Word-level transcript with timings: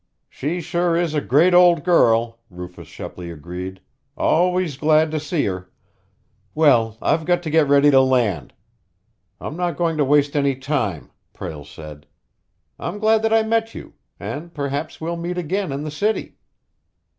"She 0.29 0.61
sure 0.61 0.97
is 0.97 1.13
a 1.13 1.21
great 1.21 1.53
old 1.53 1.83
girl!" 1.83 2.39
Rufus 2.49 2.87
Shepley 2.87 3.29
agreed. 3.29 3.81
"Always 4.17 4.75
glad 4.75 5.11
to 5.11 5.19
see 5.19 5.45
her!" 5.45 5.69
"Well, 6.55 6.97
I've 7.03 7.23
got 7.23 7.43
to 7.43 7.51
get 7.51 7.67
ready 7.67 7.91
to 7.91 8.01
land; 8.01 8.51
I'm 9.39 9.55
not 9.55 9.77
going 9.77 9.97
to 9.97 10.03
waste 10.03 10.35
any 10.35 10.55
time," 10.55 11.11
Prale 11.33 11.65
said. 11.65 12.07
"I'm 12.79 12.97
glad 12.97 13.21
that 13.21 13.31
I 13.31 13.43
met 13.43 13.75
you 13.75 13.93
and 14.19 14.51
perhaps 14.51 14.99
we'll 14.99 15.17
meet 15.17 15.37
again 15.37 15.71
in 15.71 15.83
the 15.83 15.91
city." 15.91 16.39